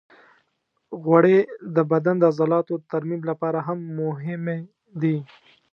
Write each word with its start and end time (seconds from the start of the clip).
غوړې 1.03 1.39
د 1.75 1.77
بدن 1.91 2.15
د 2.19 2.23
عضلاتو 2.31 2.73
د 2.79 2.83
ترمیم 2.93 3.21
لپاره 3.29 3.59
هم 3.67 3.79
مهمې 3.99 4.59
دي. 5.01 5.17